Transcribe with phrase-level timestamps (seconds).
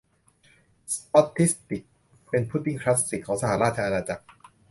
[0.93, 1.83] สป็อททิด ดิก
[2.29, 4.23] เป็นพุดดิ้งคลาสสิกของสหราชอาณาจักร